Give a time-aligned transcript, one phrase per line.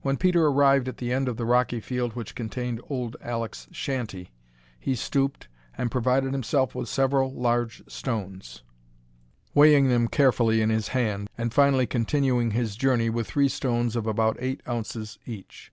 [0.00, 4.32] When Peter arrived at the end of the rocky field which contained old Alek's shanty
[4.76, 5.46] he stooped
[5.78, 8.64] and provided himself with several large stones,
[9.54, 14.04] weighing them carefully in his hand, and finally continuing his journey with three stones of
[14.04, 15.72] about eight ounces each.